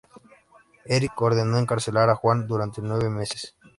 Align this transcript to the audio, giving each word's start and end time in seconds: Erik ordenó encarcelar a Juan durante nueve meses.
Erik 0.85 1.21
ordenó 1.21 1.59
encarcelar 1.59 2.09
a 2.09 2.15
Juan 2.15 2.47
durante 2.47 2.81
nueve 2.81 3.07
meses. 3.11 3.55